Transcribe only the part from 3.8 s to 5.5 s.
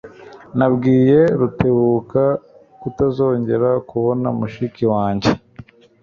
kubona mushiki wanjye.